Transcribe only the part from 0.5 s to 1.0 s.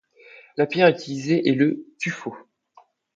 La pierre